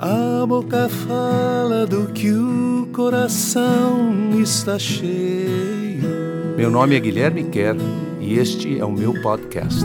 [0.00, 6.54] A boca fala do que o coração está cheio.
[6.56, 7.76] Meu nome é Guilherme Kerr
[8.20, 9.84] e este é o meu podcast.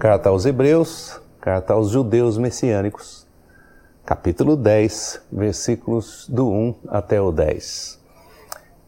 [0.00, 3.24] Carta aos Hebreus, carta aos judeus messiânicos,
[4.04, 8.00] capítulo 10, versículos do 1 até o 10.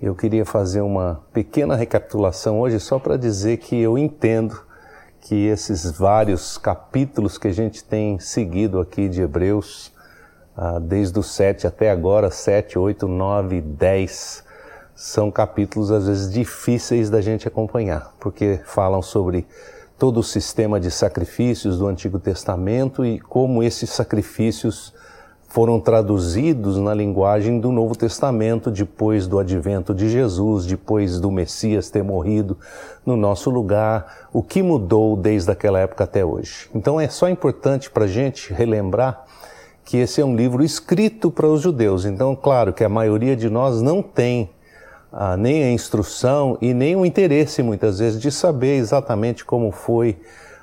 [0.03, 4.61] Eu queria fazer uma pequena recapitulação hoje só para dizer que eu entendo
[5.25, 9.91] que esses vários capítulos que a gente tem seguido aqui de Hebreus,
[10.55, 14.45] ah, desde o 7 até agora, 7, 8, 9, 10,
[14.95, 19.47] são capítulos às vezes difíceis da gente acompanhar, porque falam sobre
[19.99, 24.93] todo o sistema de sacrifícios do Antigo Testamento e como esses sacrifícios
[25.55, 31.89] foram traduzidos na linguagem do Novo Testamento depois do advento de Jesus, depois do Messias
[31.89, 32.59] ter morrido
[33.07, 36.69] no nosso lugar, o que mudou desde aquela época até hoje.
[36.75, 39.27] Então é só importante para a gente relembrar
[39.85, 42.05] que esse é um livro escrito para os judeus.
[42.05, 44.51] Então, claro que a maioria de nós não tem
[45.13, 50.19] ah, nem a instrução e nem o interesse, muitas vezes, de saber exatamente como foi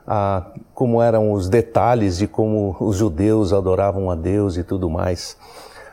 [0.07, 5.37] ah, como eram os detalhes de como os judeus adoravam a Deus e tudo mais.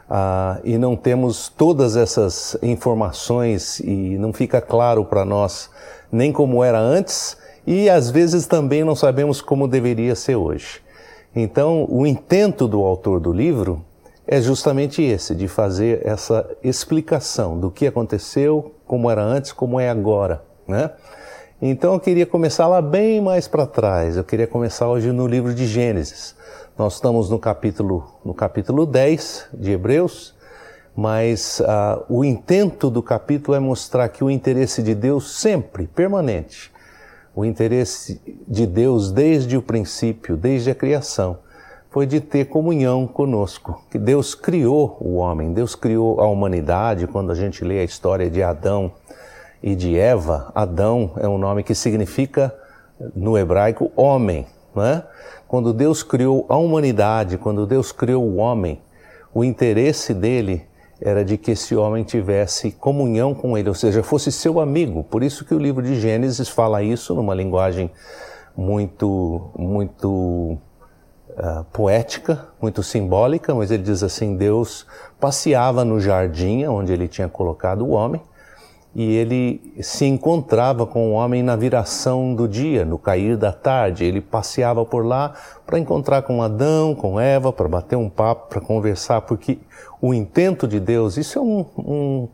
[0.09, 5.71] Ah, e não temos todas essas informações e não fica claro para nós
[6.11, 10.81] nem como era antes e às vezes também não sabemos como deveria ser hoje.
[11.37, 13.85] Então, o intento do autor do livro
[14.27, 19.89] é justamente esse, de fazer essa explicação do que aconteceu, como era antes, como é
[19.89, 20.91] agora, né?
[21.61, 24.17] Então eu queria começar lá bem mais para trás.
[24.17, 26.37] Eu queria começar hoje no livro de Gênesis.
[26.79, 30.37] Nós estamos no capítulo, no capítulo 10 de Hebreus,
[30.95, 36.71] mas uh, o intento do capítulo é mostrar que o interesse de Deus sempre, permanente,
[37.35, 41.41] o interesse de Deus desde o princípio, desde a criação,
[41.91, 43.83] foi de ter comunhão conosco.
[43.91, 47.09] Que Deus criou o homem, Deus criou a humanidade.
[47.09, 48.93] Quando a gente lê a história de Adão,
[49.63, 52.55] e de Eva, Adão é um nome que significa,
[53.15, 54.47] no hebraico, homem.
[54.75, 55.03] Né?
[55.47, 58.81] Quando Deus criou a humanidade, quando Deus criou o homem,
[59.35, 60.67] o interesse dele
[61.01, 65.05] era de que esse homem tivesse comunhão com ele, ou seja, fosse seu amigo.
[65.05, 67.91] Por isso que o livro de Gênesis fala isso numa linguagem
[68.57, 70.59] muito, muito
[71.31, 74.87] uh, poética, muito simbólica, mas ele diz assim: Deus
[75.21, 78.21] passeava no jardim onde ele tinha colocado o homem
[78.95, 84.05] e ele se encontrava com o homem na viração do dia, no cair da tarde.
[84.05, 85.35] Ele passeava por lá
[85.67, 89.59] para encontrar com Adão, com Eva, para bater um papo, para conversar, porque
[90.01, 92.29] o intento de Deus, isso é um, um,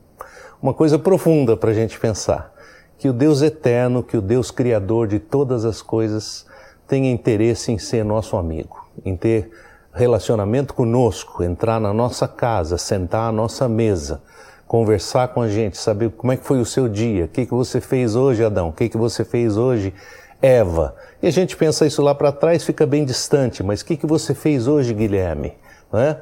[0.62, 2.52] uma coisa profunda para a gente pensar.
[2.96, 6.46] Que o Deus eterno, que o Deus criador de todas as coisas,
[6.86, 9.50] tenha interesse em ser nosso amigo, em ter
[9.92, 14.22] relacionamento conosco, entrar na nossa casa, sentar à nossa mesa
[14.66, 17.52] conversar com a gente, saber como é que foi o seu dia, o que, que
[17.52, 19.92] você fez hoje, Adão, o que, que você fez hoje,
[20.40, 20.94] Eva.
[21.22, 24.06] E a gente pensa isso lá para trás, fica bem distante, mas o que, que
[24.06, 25.54] você fez hoje, Guilherme?
[25.92, 26.16] É?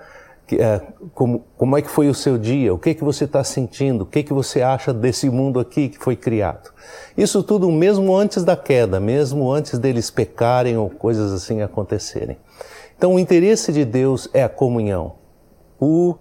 [1.14, 2.74] Como, como é que foi o seu dia?
[2.74, 4.02] O que, que você está sentindo?
[4.02, 6.70] O que, que você acha desse mundo aqui que foi criado?
[7.16, 12.36] Isso tudo mesmo antes da queda, mesmo antes deles pecarem ou coisas assim acontecerem.
[12.96, 15.14] Então, o interesse de Deus é a comunhão.
[15.80, 16.16] O,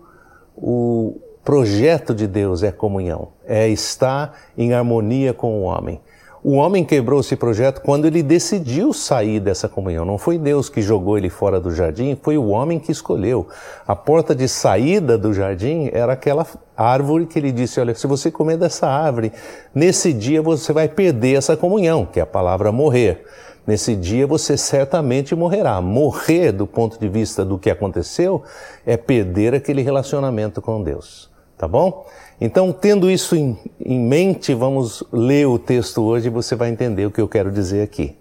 [0.56, 6.00] o, projeto de Deus é comunhão, é estar em harmonia com o homem.
[6.44, 10.04] O homem quebrou esse projeto quando ele decidiu sair dessa comunhão.
[10.04, 13.48] Não foi Deus que jogou ele fora do jardim, foi o homem que escolheu.
[13.88, 18.32] A porta de saída do jardim era aquela árvore que ele disse: Olha, se você
[18.32, 19.32] comer dessa árvore,
[19.74, 23.24] nesse dia você vai perder essa comunhão, que é a palavra morrer.
[23.68, 25.80] Nesse dia você certamente morrerá.
[25.80, 28.42] Morrer, do ponto de vista do que aconteceu,
[28.84, 31.31] é perder aquele relacionamento com Deus.
[31.62, 32.08] Tá bom?
[32.42, 33.56] Então, tendo isso em,
[33.86, 37.52] em mente, vamos ler o texto hoje e você vai entender o que eu quero
[37.52, 38.16] dizer aqui.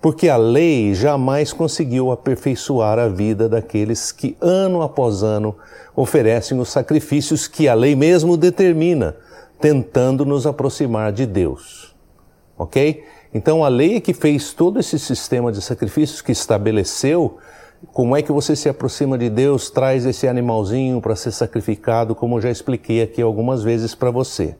[0.00, 5.54] Porque a lei jamais conseguiu aperfeiçoar a vida daqueles que, ano após ano,
[5.94, 9.14] oferecem os sacrifícios que a lei mesmo determina,
[9.60, 11.94] tentando nos aproximar de Deus.
[12.56, 13.04] Ok?
[13.34, 17.36] Então, a lei que fez todo esse sistema de sacrifícios que estabeleceu
[17.92, 22.40] como é que você se aproxima de Deus, traz esse animalzinho para ser sacrificado, como
[22.40, 24.56] já expliquei aqui algumas vezes para você.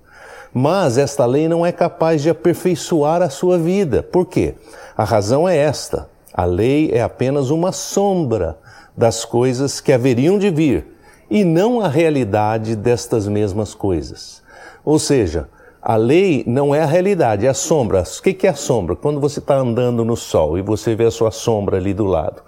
[0.53, 4.03] Mas esta lei não é capaz de aperfeiçoar a sua vida.
[4.03, 4.55] Por quê?
[4.97, 8.59] A razão é esta: a lei é apenas uma sombra
[8.97, 10.87] das coisas que haveriam de vir
[11.31, 14.43] e não a realidade destas mesmas coisas.
[14.85, 15.49] Ou seja,
[15.83, 18.03] a lei não é a realidade, é a sombra.
[18.03, 18.97] O que é a sombra?
[18.97, 22.43] Quando você está andando no sol e você vê a sua sombra ali do lado.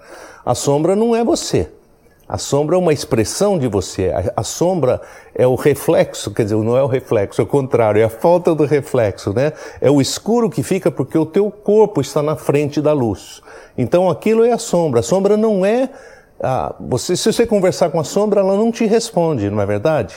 [0.45, 1.69] A sombra não é você.
[2.31, 4.09] A sombra é uma expressão de você.
[4.09, 5.01] A, a, sombra
[5.35, 8.55] é o reflexo, quer dizer, não é o reflexo, é o contrário, é a falta
[8.55, 9.51] do reflexo, né?
[9.81, 13.41] É o escuro que fica porque o teu corpo está na frente da luz.
[13.77, 15.01] Então aquilo é a sombra.
[15.01, 15.89] A sombra não é.
[16.41, 20.15] Ah, você, se você conversar com a sombra, ela não te responde, não é verdade?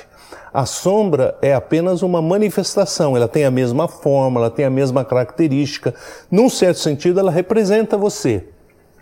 [0.53, 5.05] A sombra é apenas uma manifestação, ela tem a mesma forma, ela tem a mesma
[5.05, 5.93] característica.
[6.31, 8.45] Num certo sentido, ela representa você,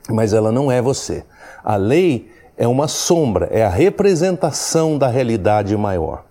[0.09, 1.25] mas ela não é você.
[1.63, 6.25] A lei é uma sombra, é a representação da realidade maior.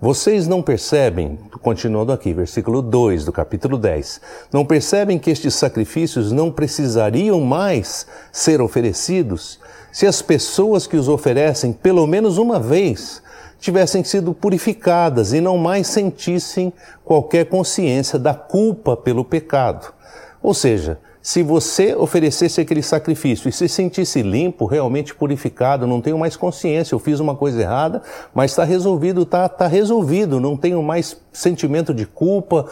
[0.00, 4.20] Vocês não percebem, continuando aqui, versículo 2 do capítulo 10,
[4.52, 9.58] não percebem que estes sacrifícios não precisariam mais ser oferecidos
[9.90, 13.22] se as pessoas que os oferecem pelo menos uma vez
[13.58, 19.94] tivessem sido purificadas e não mais sentissem qualquer consciência da culpa pelo pecado.
[20.42, 26.16] Ou seja, se você oferecesse aquele sacrifício e se sentisse limpo, realmente purificado, não tenho
[26.16, 28.00] mais consciência, eu fiz uma coisa errada,
[28.32, 32.66] mas está resolvido, está tá resolvido, não tenho mais sentimento de culpa,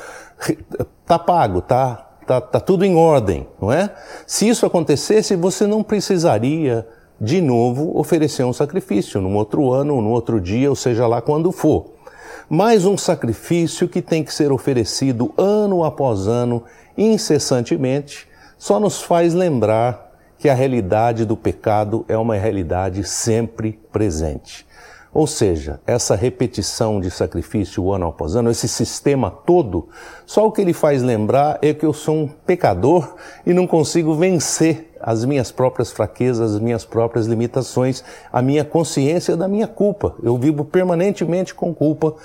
[1.02, 3.92] está pago, está tá, tá tudo em ordem, não é?
[4.24, 6.86] Se isso acontecesse, você não precisaria
[7.20, 11.50] de novo oferecer um sacrifício, num outro ano, num outro dia, ou seja lá quando
[11.50, 11.86] for.
[12.48, 16.62] Mais um sacrifício que tem que ser oferecido ano após ano,
[16.96, 24.66] incessantemente, só nos faz lembrar que a realidade do pecado é uma realidade sempre presente.
[25.14, 29.88] Ou seja, essa repetição de sacrifício ano após ano, esse sistema todo,
[30.26, 33.14] só o que ele faz lembrar é que eu sou um pecador
[33.46, 38.02] e não consigo vencer as minhas próprias fraquezas, as minhas próprias limitações,
[38.32, 40.16] a minha consciência da minha culpa.
[40.20, 42.16] Eu vivo permanentemente com culpa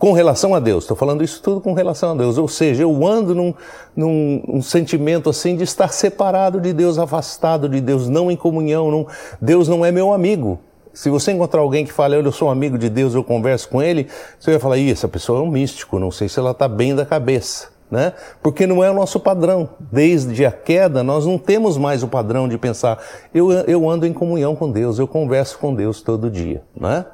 [0.00, 0.84] com relação a Deus.
[0.84, 2.38] Estou falando isso tudo com relação a Deus.
[2.38, 3.54] Ou seja, eu ando num,
[3.94, 8.90] num um sentimento assim de estar separado de Deus, afastado de Deus, não em comunhão.
[8.90, 9.06] Não,
[9.40, 10.58] Deus não é meu amigo.
[10.94, 14.08] Se você encontrar alguém que fala, eu sou amigo de Deus, eu converso com ele,
[14.40, 16.96] você vai falar, Ih, essa pessoa é um místico, não sei se ela está bem
[16.96, 17.68] da cabeça.
[17.90, 18.12] Né?
[18.42, 19.68] Porque não é o nosso padrão.
[19.78, 22.98] Desde a queda, nós não temos mais o padrão de pensar,
[23.34, 26.62] eu, eu ando em comunhão com Deus, eu converso com Deus todo dia.
[26.74, 27.04] Né?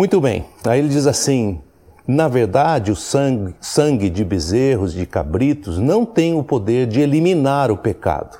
[0.00, 1.60] Muito bem, aí ele diz assim:
[2.08, 7.70] na verdade, o sangue, sangue de bezerros, de cabritos, não tem o poder de eliminar
[7.70, 8.38] o pecado,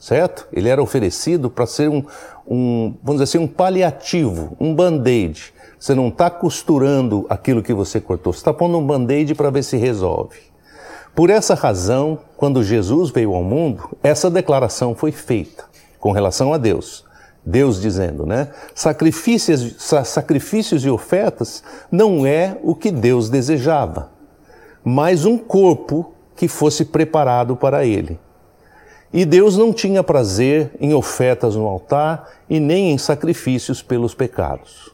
[0.00, 0.48] certo?
[0.52, 2.02] Ele era oferecido para ser um,
[2.44, 5.54] um, vamos dizer assim, um paliativo, um band-aid.
[5.78, 9.62] Você não está costurando aquilo que você cortou, você está pondo um band-aid para ver
[9.62, 10.40] se resolve.
[11.14, 15.66] Por essa razão, quando Jesus veio ao mundo, essa declaração foi feita
[16.00, 17.05] com relação a Deus.
[17.46, 18.48] Deus dizendo, né?
[18.74, 21.62] Sacrifícios, sacrifícios e ofertas
[21.92, 24.10] não é o que Deus desejava,
[24.84, 28.18] mas um corpo que fosse preparado para ele.
[29.12, 34.92] E Deus não tinha prazer em ofertas no altar e nem em sacrifícios pelos pecados.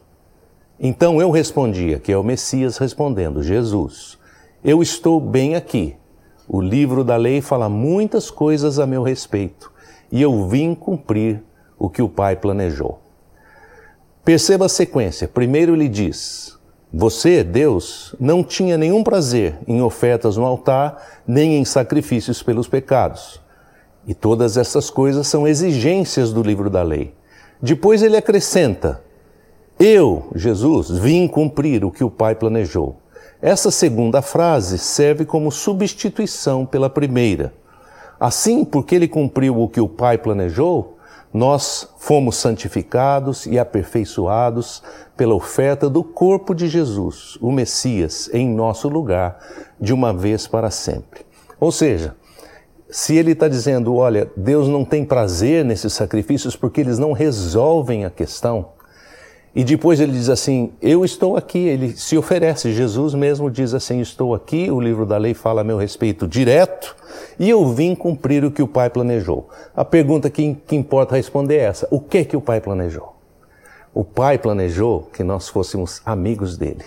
[0.78, 4.18] Então eu respondia, que é o Messias respondendo, Jesus,
[4.62, 5.96] eu estou bem aqui.
[6.46, 9.72] O livro da lei fala muitas coisas a meu respeito
[10.10, 11.42] e eu vim cumprir
[11.82, 13.00] o que o pai planejou.
[14.24, 15.26] Perceba a sequência.
[15.26, 16.56] Primeiro ele diz:
[16.94, 23.40] Você, Deus, não tinha nenhum prazer em ofertas no altar, nem em sacrifícios pelos pecados.
[24.06, 27.12] E todas essas coisas são exigências do livro da lei.
[27.60, 29.02] Depois ele acrescenta:
[29.76, 32.96] Eu, Jesus, vim cumprir o que o Pai planejou.
[33.40, 37.52] Essa segunda frase serve como substituição pela primeira.
[38.20, 40.91] Assim, porque ele cumpriu o que o Pai planejou,
[41.32, 44.82] nós fomos santificados e aperfeiçoados
[45.16, 49.38] pela oferta do corpo de Jesus, o Messias, em nosso lugar,
[49.80, 51.24] de uma vez para sempre.
[51.58, 52.14] Ou seja,
[52.90, 58.04] se ele está dizendo, olha, Deus não tem prazer nesses sacrifícios porque eles não resolvem
[58.04, 58.68] a questão,
[59.54, 61.58] e depois ele diz assim: Eu estou aqui.
[61.58, 62.72] Ele se oferece.
[62.72, 64.70] Jesus mesmo diz assim: Estou aqui.
[64.70, 66.96] O livro da lei fala a meu respeito direto
[67.38, 69.48] e eu vim cumprir o que o Pai planejou.
[69.76, 73.14] A pergunta que, que importa responder é essa: O que que o Pai planejou?
[73.94, 76.84] O Pai planejou que nós fôssemos amigos dele,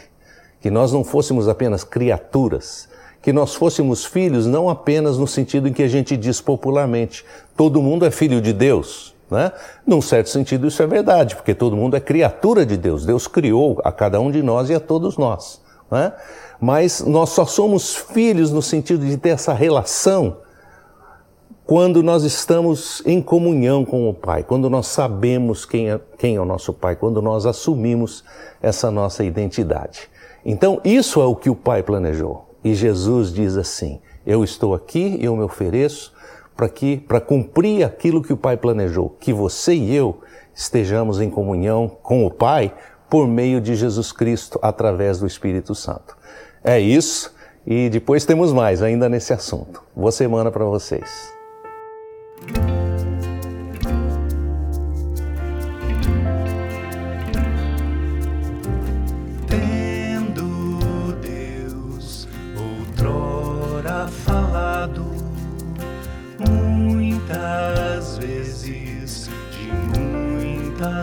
[0.60, 2.90] que nós não fôssemos apenas criaturas,
[3.22, 7.24] que nós fôssemos filhos não apenas no sentido em que a gente diz popularmente:
[7.56, 9.15] todo mundo é filho de Deus.
[9.30, 9.52] Né?
[9.86, 13.06] Num certo sentido, isso é verdade, porque todo mundo é criatura de Deus.
[13.06, 15.62] Deus criou a cada um de nós e a todos nós.
[15.90, 16.14] Né?
[16.60, 20.38] Mas nós só somos filhos no sentido de ter essa relação
[21.66, 26.40] quando nós estamos em comunhão com o Pai, quando nós sabemos quem é, quem é
[26.40, 28.24] o nosso Pai, quando nós assumimos
[28.62, 30.08] essa nossa identidade.
[30.46, 32.46] Então, isso é o que o Pai planejou.
[32.64, 36.14] E Jesus diz assim: Eu estou aqui eu me ofereço
[36.56, 40.20] para que para cumprir aquilo que o Pai planejou, que você e eu
[40.54, 42.74] estejamos em comunhão com o Pai
[43.10, 46.18] por meio de Jesus Cristo através do Espírito Santo.
[46.64, 47.34] É isso
[47.66, 49.84] e depois temos mais ainda nesse assunto.
[49.96, 51.34] Boa semana para vocês.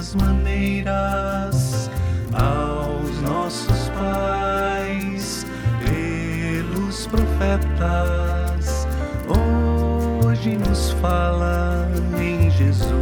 [0.03, 1.91] Muitas maneiras
[2.33, 5.47] aos nossos pais
[5.87, 8.87] pelos profetas.
[9.29, 11.89] Hoje nos fala
[12.21, 12.93] em Jesus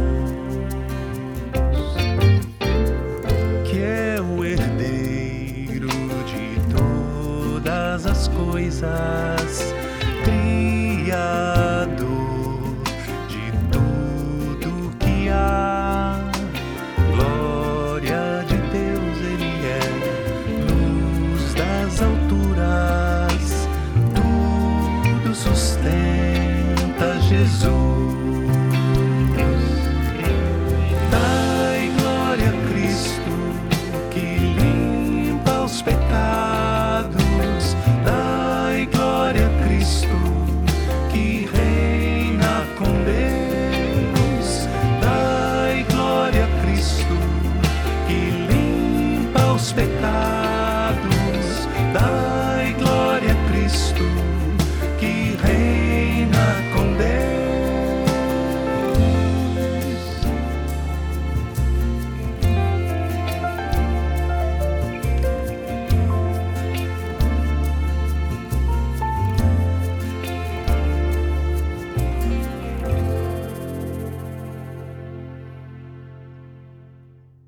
[3.65, 9.40] que é o herdeiro de todas as coisas